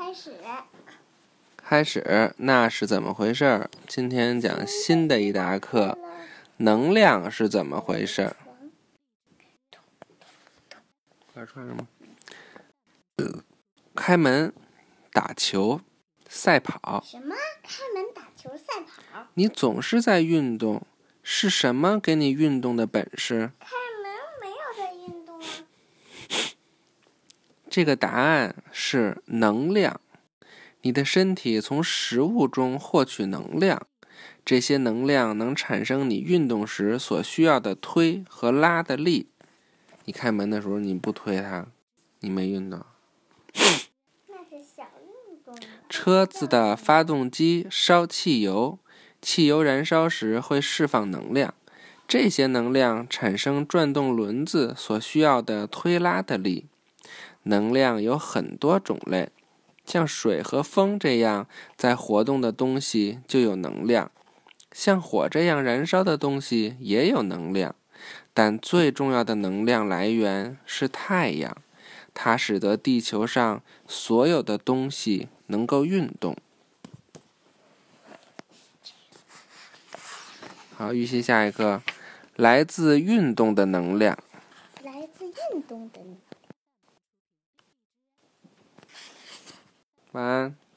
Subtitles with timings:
[0.00, 0.32] 开始。
[1.58, 3.70] 开始，那是怎么回事儿？
[3.86, 5.98] 今天讲新的一堂课，
[6.56, 8.36] 能量是怎么回事儿？
[11.34, 11.86] 快穿上吗？
[13.94, 14.54] 开门，
[15.12, 15.82] 打球，
[16.26, 17.04] 赛跑。
[17.06, 17.36] 什么？
[17.62, 18.80] 开门、打球、赛
[19.12, 19.26] 跑？
[19.34, 20.86] 你总是在运动，
[21.22, 23.52] 是什么给你运动的本事？
[23.60, 24.10] 开门
[24.40, 25.44] 没有在运动啊。
[27.70, 30.00] 这个答案是能量。
[30.82, 33.86] 你的身体从食物中获取能量，
[34.44, 39.28] 这些能量能产生你运动时所需要的推和拉的力。
[40.06, 41.68] 你开门的时候你不推它，
[42.20, 42.80] 你没运动。
[44.26, 45.54] 那是小运动。
[45.88, 48.78] 车子的发动机烧汽油，
[49.22, 51.54] 汽油燃烧时会释放能量，
[52.08, 56.66] 这些能量产生转动轮子所需要的推拉的力。
[57.44, 59.30] 能量有很多种类。
[59.84, 64.12] 像水和风这样在活动的东西就有能量，
[64.70, 67.74] 像火这样燃烧的东西也有能量，
[68.32, 71.56] 但最重要的能量来源是太阳，
[72.14, 76.36] 它使得地球上所有的东西能够运动。
[80.76, 81.82] 好，预习下一个，
[82.36, 84.16] 来自运动的能量。
[84.84, 86.00] 来自运动的。
[90.12, 90.69] 晚安。